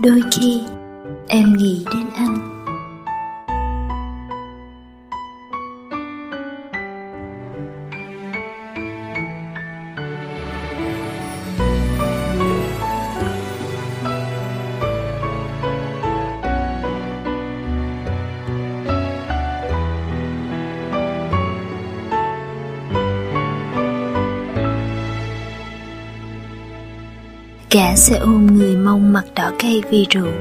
[0.00, 0.60] đôi khi
[1.28, 2.51] em nghĩ đến anh.
[27.92, 30.32] Cả xe ôm người mông mặt đỏ cây vì rượu.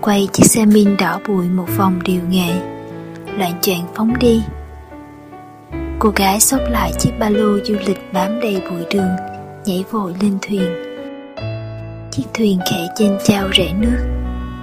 [0.00, 2.52] Quay chiếc xe min đỏ bụi một vòng điều nghệ.
[3.38, 4.42] Loạn choạng phóng đi.
[5.98, 9.10] Cô gái xốc lại chiếc ba lô du lịch bám đầy bụi đường,
[9.64, 10.70] Nhảy vội lên thuyền.
[12.10, 13.98] Chiếc thuyền khẽ trên trao rẽ nước,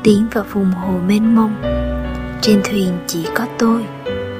[0.03, 1.61] Tiến vào vùng hồ mênh mông.
[2.41, 3.81] Trên thuyền chỉ có tôi,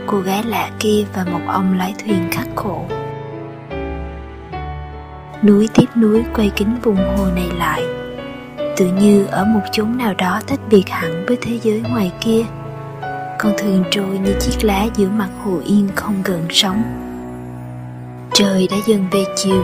[0.07, 2.85] Cô gái lạ kia và một ông lái thuyền khắc khổ
[5.43, 7.83] núi tiếp núi quay kính vùng hồ này lại.
[8.77, 12.43] Tự như ở một chốn nào đó tách biệt hẳn với thế giới ngoài kia,
[13.39, 16.83] con thuyền trôi như chiếc lá giữa mặt hồ yên không gợn sóng.
[18.33, 19.63] Trời đã dần về chiều,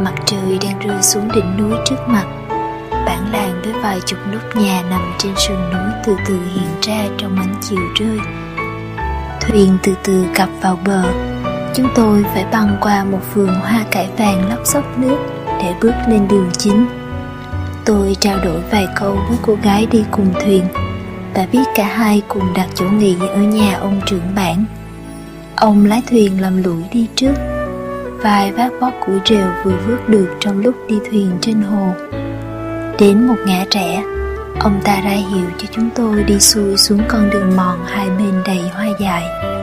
[0.00, 2.26] mặt trời đang rơi xuống đỉnh núi trước mặt.
[2.90, 7.06] Bản làng với vài chục nốt nhà nằm trên sườn núi từ từ hiện ra
[7.18, 8.18] trong ánh chiều rơi.
[9.40, 11.02] Thuyền từ từ cập vào bờ
[11.74, 15.94] chúng tôi phải băng qua một vườn hoa cải vàng lóc xóc nước để bước
[16.08, 16.86] lên đường chính.
[17.84, 20.64] Tôi trao đổi vài câu với cô gái đi cùng thuyền.
[21.34, 24.64] Và biết cả hai cùng đặt chỗ nghỉ ở nhà ông trưởng bản.
[25.56, 27.34] Ông lái thuyền làm lũi đi trước.
[28.22, 31.88] Vài vác bó củi rều vừa vớt được trong lúc đi thuyền trên hồ.
[32.98, 34.02] Đến một ngã trẻ,
[34.60, 38.42] ông ta ra hiệu cho chúng tôi đi xuôi xuống con đường mòn hai bên
[38.46, 39.53] đầy hoa dại.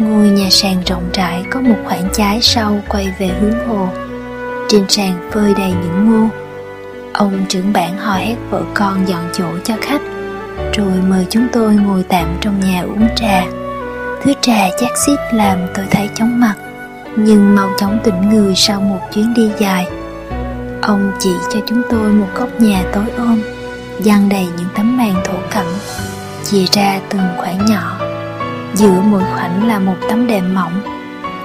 [0.00, 3.88] Ngôi nhà sàn rộng rãi có một khoảng trái sau quay về hướng hồ.
[4.68, 6.28] Trên sàn phơi đầy những ngô.
[7.12, 10.00] Ông trưởng bản hò hét vợ con dọn chỗ cho khách,
[10.74, 13.44] Rồi mời chúng tôi ngồi tạm trong nhà uống trà.
[14.22, 16.54] Thứ trà chát xít làm tôi thấy chóng mặt,
[17.16, 19.86] Nhưng mau chóng tỉnh người sau một chuyến đi dài.
[20.82, 23.40] Ông chỉ cho chúng tôi một góc nhà tối ôm
[23.98, 25.66] Dăng đầy những tấm màn thổ cẩm,
[26.44, 27.99] Chia ra từng khoảng nhỏ
[28.74, 30.80] giữa mỗi khoảnh là một tấm đệm mỏng.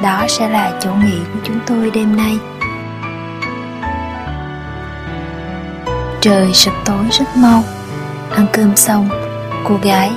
[0.03, 2.37] Đó sẽ là chỗ nghỉ của chúng tôi đêm nay.
[6.21, 7.63] Trời sập tối rất mau.
[8.31, 9.09] Ăn cơm xong,
[9.63, 10.11] cô gái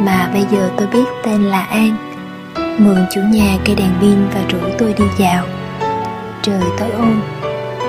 [0.00, 1.96] mà bây giờ tôi biết tên là an,
[2.78, 5.46] mượn chủ nhà cây đèn pin và rủ tôi đi dạo.
[6.42, 7.22] Trời tối ôm,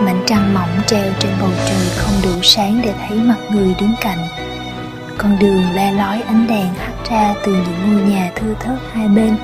[0.05, 3.93] mảnh trăng mỏng treo trên bầu trời không đủ sáng để thấy mặt người đứng
[4.01, 4.27] cạnh
[5.17, 9.07] con đường le lói ánh đèn hắt ra từ những ngôi nhà thưa thớt hai
[9.07, 9.35] bên.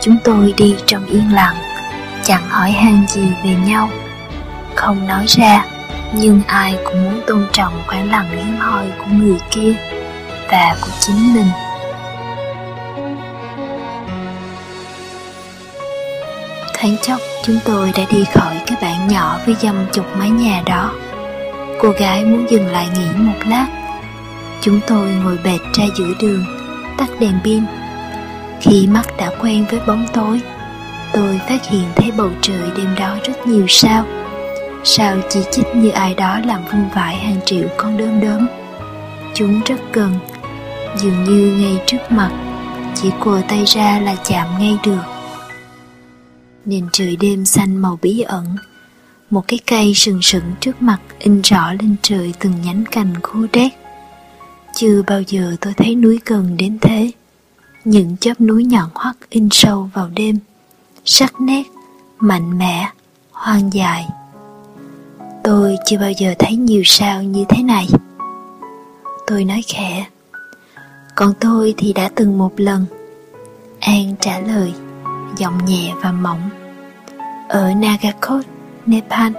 [0.00, 1.56] Chúng tôi đi trong yên lặng,
[2.24, 3.88] chẳng hỏi han gì về nhau.
[4.74, 5.64] Không nói ra,
[6.12, 9.72] nhưng ai cũng muốn tôn trọng khoảng lặng hiếm hoi của người kia
[10.50, 11.48] và của chính mình.
[16.74, 20.62] Thoáng chốc, chúng tôi đã đi khỏi cái bản nhỏ với dăm chục mái nhà
[20.66, 20.92] đó.
[21.80, 23.66] Cô gái muốn dừng lại nghỉ một lát
[24.60, 26.44] chúng tôi ngồi bệt ra giữa đường,
[26.98, 27.64] tắt đèn pin.
[28.60, 30.40] Khi mắt đã quen với bóng tối,
[31.12, 34.06] tôi phát hiện thấy bầu trời đêm đó rất nhiều sao.
[34.84, 38.48] Sao chỉ chích như ai đó làm vung vãi hàng triệu con đơm đớm.
[39.34, 40.14] chúng rất gần,
[40.96, 42.30] dường như ngay trước mặt,
[42.94, 45.02] chỉ quờ tay ra là chạm ngay được.
[46.64, 48.56] Nền trời đêm xanh màu bí ẩn,
[49.30, 53.38] một cái cây sừng sững trước mặt in rõ lên trời từng nhánh cành khô
[53.52, 53.72] đét
[54.80, 57.10] chưa bao giờ tôi thấy núi gần đến thế.
[57.84, 60.38] Những chóp núi nhọn hoắt in sâu vào đêm,
[61.04, 61.62] sắc nét,
[62.18, 62.88] mạnh mẽ,
[63.32, 64.08] hoang dại.
[65.44, 67.88] Tôi chưa bao giờ thấy nhiều sao như thế này.
[69.26, 70.06] Tôi nói khẽ,
[71.14, 72.86] còn tôi thì đã từng một lần.
[73.80, 74.72] An trả lời,
[75.36, 76.50] giọng nhẹ và mỏng,
[77.48, 78.44] ở nagakot,
[78.86, 79.32] nepal.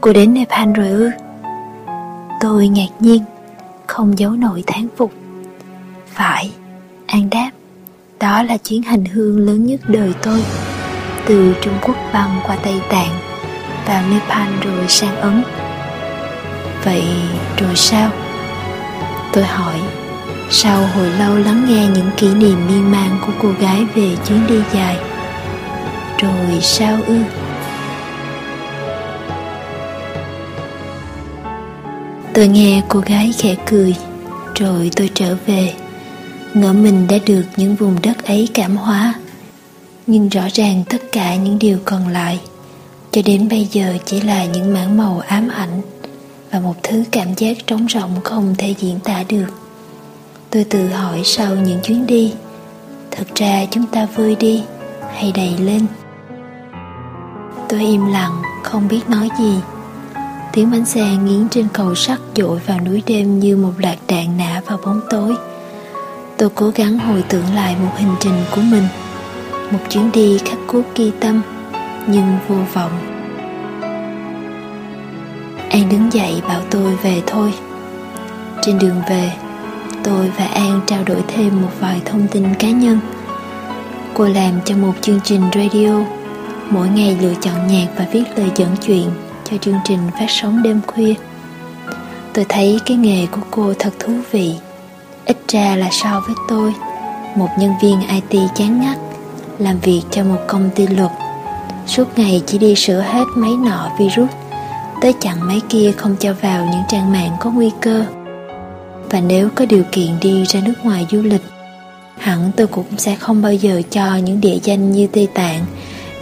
[0.00, 1.10] Cô đến nepal rồi ư?
[2.40, 3.24] Tôi ngạc nhiên
[3.88, 5.12] không giấu nổi thán phục.
[6.06, 6.50] Phải,
[7.06, 7.50] an đáp,
[8.20, 10.44] đó là chuyến hành hương lớn nhất đời tôi.
[11.26, 13.18] Từ trung quốc băng qua tây tạng,
[13.86, 15.42] vào nepal rồi sang ấn.
[16.84, 17.04] Vậy
[17.60, 18.10] rồi sao?
[19.32, 19.80] Tôi hỏi,
[20.50, 24.46] sau hồi lâu lắng nghe những kỷ niệm miên man của cô gái về chuyến
[24.46, 24.96] đi dài,
[26.18, 27.18] rồi sao ư?
[32.38, 33.94] Tôi nghe cô gái khẽ cười,
[34.54, 35.74] rồi tôi trở về.
[36.54, 39.14] Ngỡ mình đã được những vùng đất ấy cảm hóa.
[40.06, 42.40] Nhưng rõ ràng tất cả những điều còn lại,
[43.10, 45.80] cho đến bây giờ chỉ là những mảng màu ám ảnh
[46.50, 49.46] và một thứ cảm giác trống rỗng không thể diễn tả được.
[50.50, 52.32] Tôi tự hỏi sau những chuyến đi,
[53.10, 54.62] thật ra chúng ta vơi đi
[55.14, 55.86] hay đầy lên?
[57.68, 59.54] Tôi im lặng, không biết nói gì
[60.52, 64.36] tiếng bánh xe nghiến trên cầu sắt dội vào núi đêm như một lạc đạn
[64.38, 65.34] nã vào bóng tối.
[66.36, 68.84] Tôi cố gắng hồi tưởng lại một hành trình của mình,
[69.70, 71.42] một chuyến đi khắc cốt ghi tâm,
[72.06, 72.92] nhưng vô vọng.
[75.70, 77.52] An đứng dậy bảo tôi về thôi.
[78.62, 79.32] Trên đường về,
[80.04, 83.00] tôi và an trao đổi thêm một vài thông tin cá nhân.
[84.14, 86.04] Cô làm cho một chương trình radio,
[86.70, 89.10] mỗi ngày lựa chọn nhạc và viết lời dẫn chuyện
[89.50, 91.14] cho chương trình phát sóng đêm khuya.
[92.32, 94.54] Tôi thấy cái nghề của cô thật thú vị.
[95.24, 96.74] Ít ra là so với tôi,
[97.34, 98.98] một nhân viên it chán ngắt,
[99.58, 101.10] làm việc cho một công ty luật.
[101.86, 104.30] Suốt ngày chỉ đi sửa hết máy nọ virus,
[105.00, 108.04] tới chặn máy kia không cho vào những trang mạng có nguy cơ.
[109.10, 111.44] Và nếu có điều kiện đi ra nước ngoài du lịch,
[112.18, 115.64] hẳn tôi cũng sẽ không bao giờ cho những địa danh như tây tạng,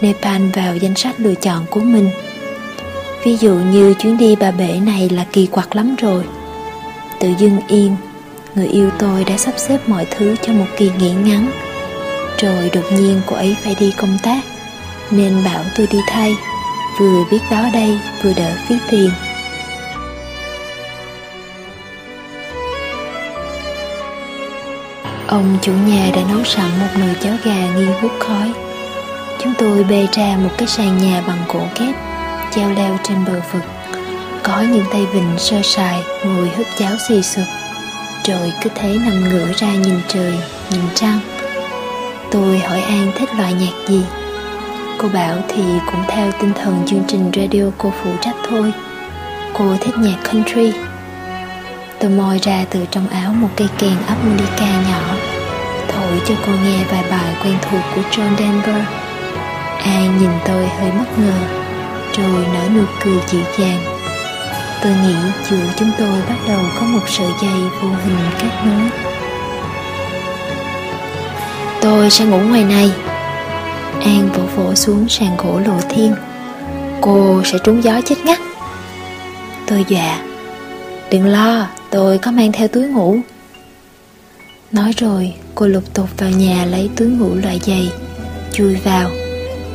[0.01, 2.09] nepal vào danh sách lựa chọn của mình
[3.27, 6.23] ví dụ như chuyến đi bà bể này là kỳ quặc lắm rồi.
[7.19, 7.95] Tự dưng yên
[8.55, 11.51] người yêu tôi đã sắp xếp mọi thứ cho một kỳ nghỉ ngắn.
[12.37, 14.41] Rồi đột nhiên cô ấy phải đi công tác,
[15.11, 16.35] nên bảo tôi đi thay,
[16.99, 19.09] vừa biết đó đây, vừa đỡ phí tiền.
[25.27, 28.51] Ông chủ nhà đã nấu sẵn một nồi cháo gà nghi hút khói.
[29.43, 32.06] Chúng tôi bê ra một cái sàn nhà bằng gỗ kép
[32.51, 33.63] treo leo trên bờ vực.
[34.43, 37.45] Có những tay vịnh sơ sài ngồi húp cháo xì sụp.
[38.23, 40.33] Rồi cứ thế nằm ngửa ra nhìn trời,
[40.71, 41.19] nhìn trăng.
[42.31, 44.05] Tôi hỏi an thích loại nhạc gì?
[44.97, 48.73] Cô bảo thì cũng theo tinh thần chương trình radio cô phụ trách thôi.
[49.53, 50.73] Cô thích nhạc country.
[51.99, 55.15] Tôi moi ra từ trong áo một cây kèn harmonica nhỏ.
[55.87, 58.81] Thổi cho cô nghe vài bài quen thuộc của john denver.
[59.83, 61.66] An nhìn tôi hơi bất ngờ
[62.17, 63.83] rồi nở nụ cười dịu dàng.
[64.83, 65.15] Tôi nghĩ
[65.49, 68.89] giữa chúng tôi bắt đầu có một sợi dây vô hình kết nối.
[71.81, 72.91] Tôi sẽ ngủ ngoài này.
[74.01, 76.15] An vỗ vỗ xuống sàn gỗ lộ thiên.
[77.01, 78.39] Cô sẽ trúng gió chết ngắt.
[79.67, 80.19] Tôi dọa.
[81.11, 83.17] Đừng lo, tôi có mang theo túi ngủ.
[84.71, 87.91] Nói rồi, cô lục tục vào nhà lấy túi ngủ loại dày
[88.51, 89.09] chui vào,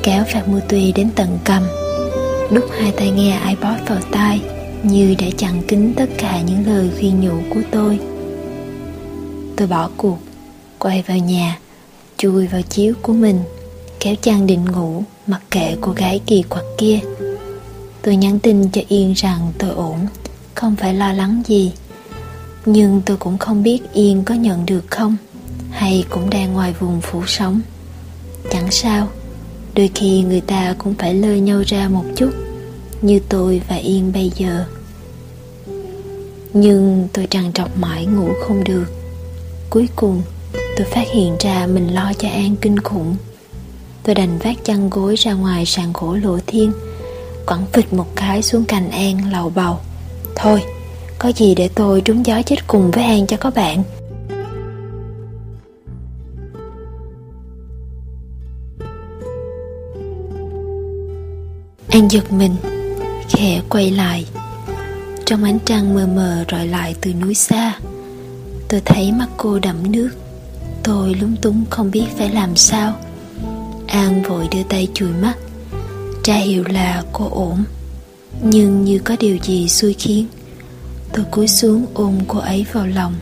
[0.03, 1.63] kéo phạt mưa tùy đến tận cầm
[2.51, 4.41] đút hai tay nghe ipod vào tai,
[4.83, 7.99] như để chặn kín tất cả những lời khuyên nhủ của tôi.
[9.57, 10.19] Tôi bỏ cuộc,
[10.79, 11.59] quay vào nhà,
[12.17, 13.41] chui vào chiếu của mình,
[14.01, 16.99] kéo chăn định ngủ mặc kệ cô gái kỳ quặc kia.
[18.03, 19.99] Tôi nhắn tin cho yên rằng tôi ổn,
[20.55, 21.73] không phải lo lắng gì.
[22.67, 25.17] Nhưng tôi cũng không biết yên có nhận được không,
[25.71, 27.61] hay cũng đang ngoài vùng phủ sống
[28.51, 29.09] chẳng sao
[29.75, 32.31] đôi khi người ta cũng phải lơi nhau ra một chút,
[33.03, 34.65] như tôi và yên bây giờ.
[36.53, 38.85] Nhưng tôi trằn trọc mãi ngủ không được.
[39.71, 40.23] Cuối cùng,
[40.53, 43.17] tôi phát hiện ra mình lo cho an kinh khủng.
[44.03, 46.73] Tôi đành vác chăn gối ra ngoài sàn gỗ lộ thiên,
[47.47, 49.79] quẳng phịch một cái xuống cành an lầu bầu.
[50.37, 50.63] Thôi,
[51.19, 53.83] có gì để tôi trúng gió chết cùng với an cho có bạn.
[61.93, 62.57] An giật mình,
[63.29, 64.27] khẽ quay lại.
[65.27, 67.79] Trong ánh trăng mờ mờ rọi lại từ núi xa,
[68.69, 70.11] tôi thấy mắt cô đẫm nước.
[70.83, 72.97] Tôi lúng túng không biết phải làm sao.
[73.87, 75.35] An vội đưa tay chùi mắt
[76.23, 77.65] tra hiệu là cô ổn.
[78.43, 80.27] Nhưng như có điều gì xui khiến,
[81.13, 83.15] tôi cúi xuống ôm cô ấy vào lòng.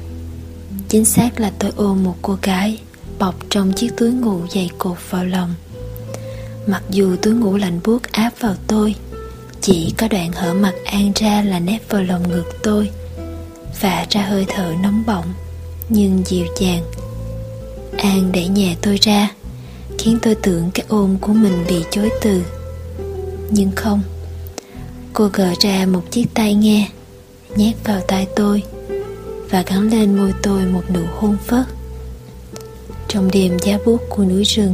[0.88, 2.78] Chính xác là tôi ôm một cô gái
[3.18, 5.54] bọc trong chiếc túi ngủ dày cột vào lòng
[6.66, 8.94] mặc dù túi ngủ lạnh buốt áp vào tôi,
[9.60, 12.90] chỉ có đoạn hở mặt an ra là nép vào lồng ngực tôi,
[13.80, 15.32] và ra hơi thở nóng bỏng,
[15.88, 16.82] nhưng dịu dàng.
[17.98, 19.30] An đẩy nhẹ tôi ra,
[19.98, 22.42] khiến tôi tưởng cái ôm của mình bị chối từ.
[23.50, 24.02] Nhưng không,
[25.12, 26.88] cô gỡ ra một chiếc tai nghe,
[27.56, 28.62] nhét vào tai tôi,
[29.50, 31.66] và gắn lên môi tôi một nụ hôn phớt.
[33.08, 34.72] Trong đêm giá buốt của núi rừng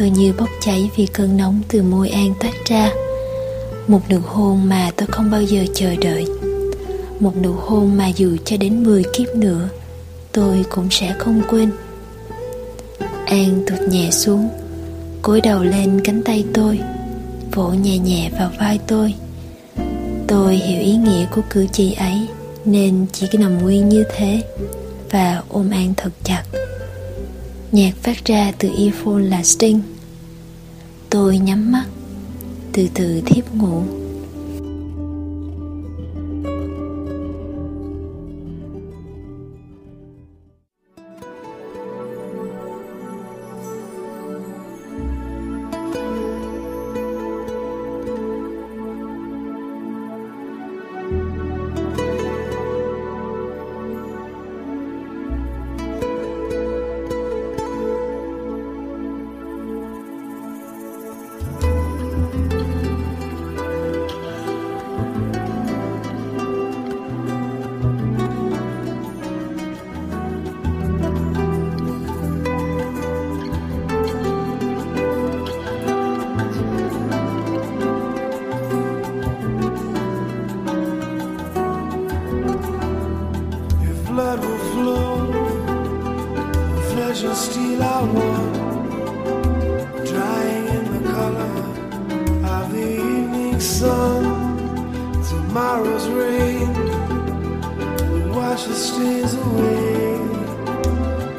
[0.00, 2.90] tôi như bốc cháy vì cơn nóng từ môi an toát ra.
[3.86, 6.26] Một nụ hôn mà tôi không bao giờ chờ đợi.
[7.20, 9.68] Một nụ hôn mà dù cho đến 10 kiếp nữa,
[10.32, 11.70] tôi cũng sẽ không quên.
[13.26, 14.48] An tụt nhẹ xuống,
[15.22, 16.80] cúi đầu lên cánh tay tôi,
[17.52, 19.14] vỗ nhẹ nhẹ vào vai tôi.
[20.26, 22.26] Tôi hiểu ý nghĩa của cử chỉ ấy,
[22.64, 24.42] nên chỉ nằm nguyên như thế
[25.10, 26.42] và ôm an thật chặt.
[27.72, 29.80] Nhạc phát ra từ earphone là sting
[31.10, 31.84] tôi nhắm mắt
[32.72, 33.99] từ từ thiếp ngủ.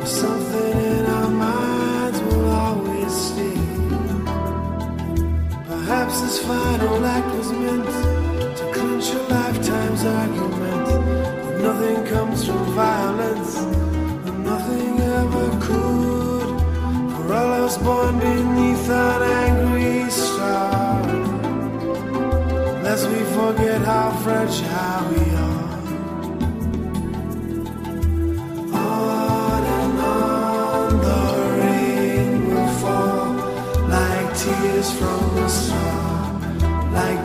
[0.04, 0.71] Something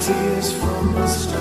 [0.07, 1.36] tears from the stomach.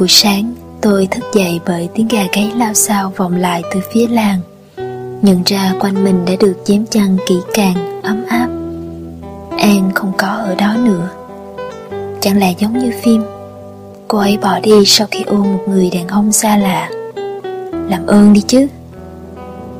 [0.00, 4.06] Buổi sáng, tôi thức dậy bởi tiếng gà gáy lao xao vọng lại từ phía
[4.08, 4.40] làng.
[5.22, 8.48] Nhận ra quanh mình đã được chém chăn kỹ càng, ấm áp.
[9.58, 11.08] An không có ở đó nữa.
[12.20, 13.22] Chẳng lẽ giống như phim,
[14.08, 16.90] cô ấy bỏ đi sau khi ôm một người đàn ông xa lạ.
[17.88, 18.66] Làm ơn đi chứ.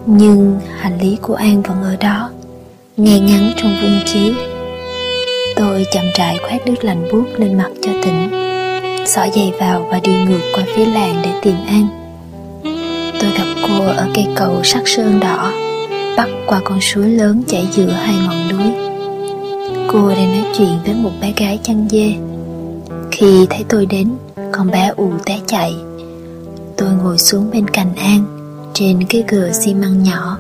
[0.06, 2.30] Nhưng hành lý của An vẫn ở đó,
[2.96, 4.34] ngay ngắn trong vung chiếu.
[5.56, 8.39] Tôi chậm rãi khoét nước lạnh buốt lên mặt cho tỉnh
[9.06, 11.86] xỏ giày vào và đi ngược qua phía làng để tìm ăn
[13.20, 15.52] Tôi gặp cô ở cây cầu sắc sơn đỏ,
[16.16, 18.72] bắc qua con suối lớn chảy giữa hai ngọn núi.
[19.92, 22.14] Cô đang nói chuyện với một bé gái chăn dê.
[23.10, 24.10] Khi thấy tôi đến,
[24.52, 25.74] con bé ù té chạy,
[26.80, 28.24] tôi ngồi xuống bên cạnh An
[28.74, 30.38] Trên cái gừa xi măng nhỏ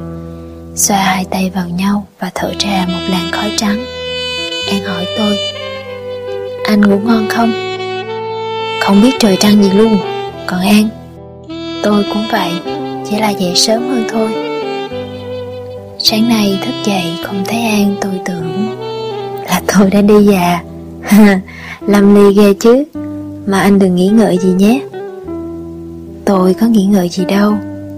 [0.74, 3.84] Xoa hai tay vào nhau Và thở ra một làn khói trắng
[4.70, 5.36] An hỏi tôi
[6.64, 7.69] Anh ngủ ngon không?
[8.90, 9.98] Không biết trời trăng gì luôn.
[10.46, 10.88] Còn An,
[11.82, 12.50] Tôi cũng vậy.
[13.10, 14.28] Chỉ là dậy sớm hơn thôi.
[15.98, 18.76] Sáng nay thức dậy không thấy An, tôi tưởng
[19.46, 20.62] Là tôi đã đi già.
[21.86, 22.84] Lâm ly ghê chứ.
[23.46, 24.80] Mà anh đừng nghĩ ngợi gì nhé.
[26.24, 27.54] Tôi có nghĩ ngợi gì đâu.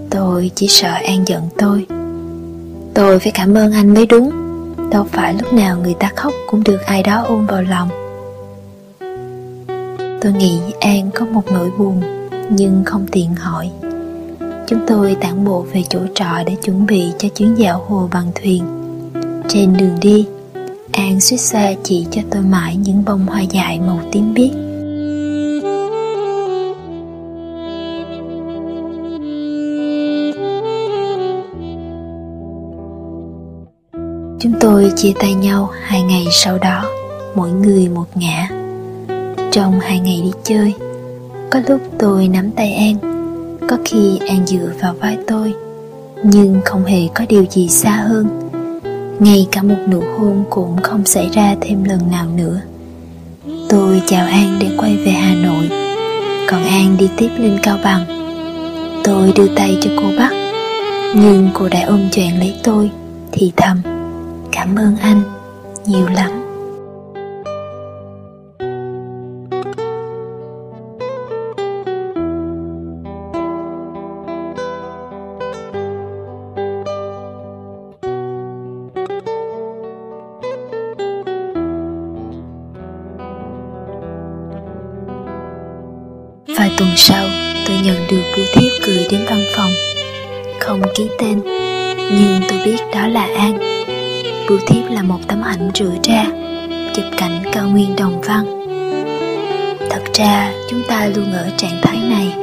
[0.09, 1.85] Tôi chỉ sợ An giận tôi.
[2.93, 4.31] Tôi phải cảm ơn anh mới đúng.
[4.91, 8.02] Đâu phải lúc nào người ta khóc Cũng được ai đó ôm vào lòng.
[10.23, 12.01] Tôi nghĩ An có một nỗi buồn
[12.49, 13.69] Nhưng không tiện hỏi.
[14.67, 18.31] Chúng tôi tản bộ về chỗ trọ Để chuẩn bị cho chuyến dạo hồ bằng
[18.35, 18.63] thuyền.
[19.47, 20.27] Trên đường đi
[20.91, 24.51] An suýt xa chỉ cho tôi mãi những bông hoa dại màu tím biếc.
[34.39, 36.85] Chúng tôi chia tay nhau hai ngày sau đó,
[37.35, 38.62] mỗi người một ngã.
[39.53, 40.73] Trong hai ngày đi chơi,
[41.51, 42.95] có lúc tôi nắm tay An,
[43.67, 45.53] có khi An dựa vào vai tôi,
[46.23, 48.27] nhưng không hề có điều gì xa hơn.
[49.19, 52.61] Ngay cả một nụ hôn cũng không xảy ra thêm lần nào nữa.
[53.69, 55.69] Tôi chào An để quay về Hà Nội,
[56.49, 58.05] còn An đi tiếp lên Cao Bằng.
[59.03, 60.31] Tôi đưa tay cho cô bắt,
[61.15, 62.91] nhưng cô đã ôm choàng lấy tôi,
[63.31, 63.81] thì thầm
[64.51, 65.21] cảm ơn anh
[65.85, 66.42] nhiều lắm
[93.13, 93.59] là An.
[94.49, 96.25] Bưu thiếp là một tấm ảnh rửa ra,
[96.93, 98.45] Chụp cảnh cao nguyên đồng văn.
[99.89, 102.35] Thật ra, chúng ta luôn ở trạng thái này.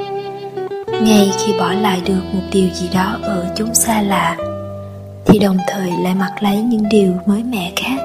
[1.03, 4.37] Ngay khi bỏ lại được một điều gì đó ở chúng xa lạ,
[5.25, 7.99] Thì đồng thời lại mặc lấy những điều mới mẻ khác.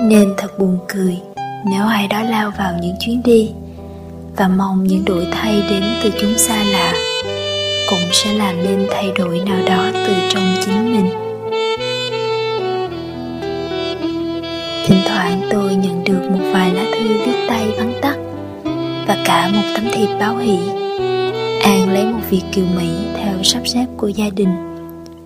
[0.00, 1.18] Nên thật buồn cười
[1.64, 3.50] nếu ai đó lao vào những chuyến đi
[4.36, 6.92] Và mong những đổi thay đến từ chúng xa lạ
[7.90, 11.19] Cũng sẽ làm nên thay đổi nào đó từ trong chính mình.
[14.90, 18.16] Thỉnh thoảng tôi nhận được một vài lá thư viết tay vắn tắt
[19.06, 20.58] Và cả một tấm thiệp báo hỷ.
[21.62, 24.48] An lấy một việc kiều Mỹ theo sắp xếp của gia đình,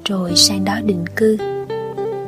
[0.04, 1.36] Rồi sang đó định cư.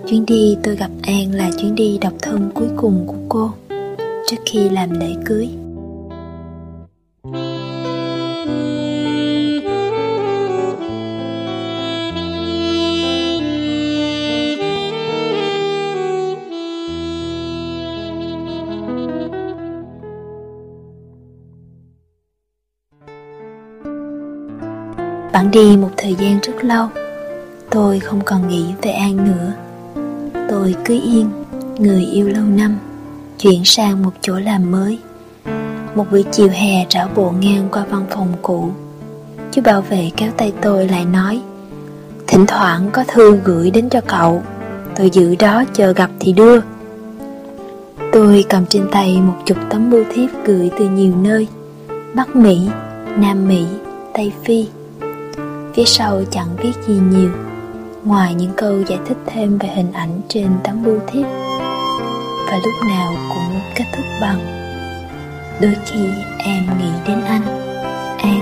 [0.08, 3.50] Chuyến đi tôi gặp An là chuyến đi độc thân cuối cùng của cô
[4.30, 5.48] Trước khi làm lễ cưới.
[25.56, 26.88] Đi một thời gian rất lâu.
[27.70, 29.52] Tôi không còn nghĩ về An nữa.
[30.48, 31.30] Tôi cứ yên
[31.78, 32.78] Người yêu lâu năm
[33.38, 34.98] Chuyển sang một chỗ làm mới.
[35.94, 38.70] Một buổi chiều hè rảo bộ ngang qua văn phòng cũ.
[39.52, 41.40] Chú bảo vệ kéo tay tôi lại nói
[42.26, 44.42] Thỉnh thoảng có thư gửi đến cho cậu
[44.96, 46.60] Tôi giữ đó chờ gặp thì đưa.
[48.12, 51.48] Tôi cầm trên tay một chục tấm bưu thiếp gửi từ nhiều nơi
[52.14, 52.68] Bắc Mỹ,
[53.16, 53.64] Nam Mỹ,
[54.14, 54.66] Tây Phi.
[55.76, 57.30] Phía sau chẳng viết gì nhiều,
[58.04, 61.26] Ngoài những câu giải thích thêm về hình ảnh trên tấm bưu thiếp.
[62.46, 64.38] Và lúc nào cũng kết thúc bằng,
[65.60, 65.98] Đôi khi
[66.38, 67.42] em nghĩ đến anh
[68.18, 68.40] An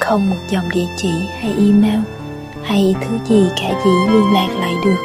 [0.00, 2.00] Không một dòng địa chỉ hay email
[2.62, 5.02] Hay thứ gì cả dĩ liên lạc lại được.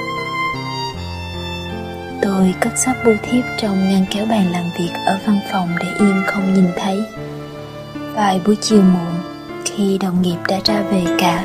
[2.21, 5.87] Tôi cất sắp bưu thiếp trong ngăn kéo bàn làm việc ở văn phòng để
[5.99, 7.03] yên không nhìn thấy.
[8.15, 9.18] Vài buổi chiều muộn
[9.65, 11.43] khi đồng nghiệp đã ra về cả.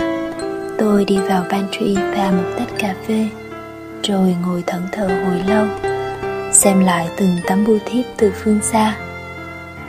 [0.78, 3.28] Tôi đi vào pantry pha một tách cà phê,
[4.02, 5.66] rồi ngồi thẫn thờ hồi lâu,
[6.52, 8.96] xem lại từng tấm bưu thiếp từ phương xa.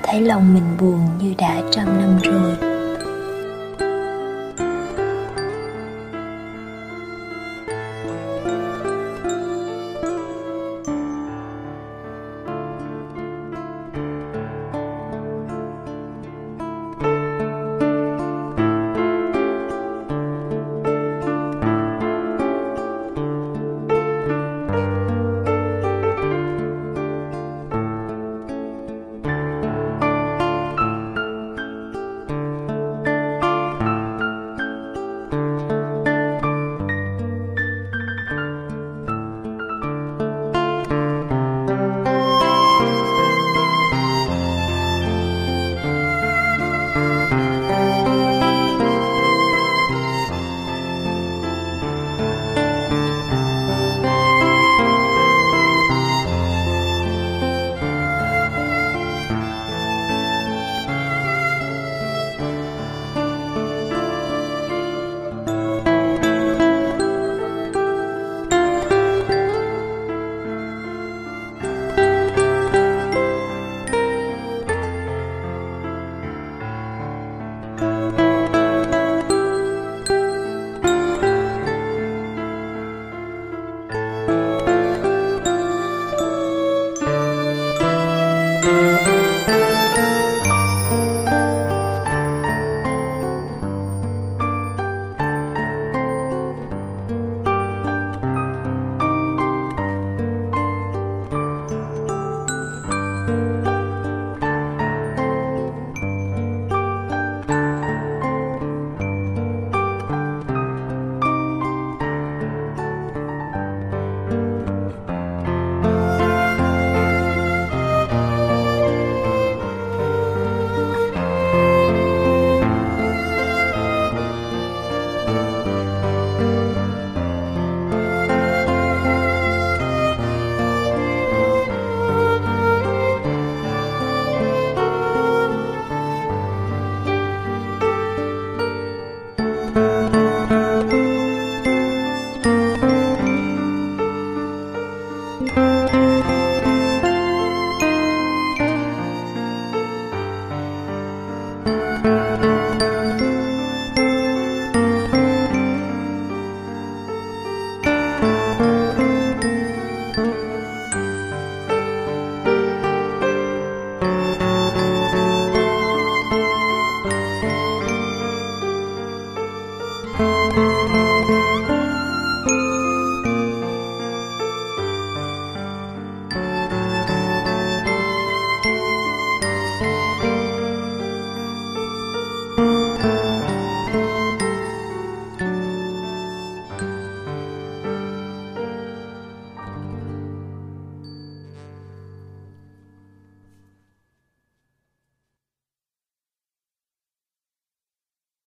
[0.04, 2.75] Thấy lòng mình buồn như đã trăm năm rồi.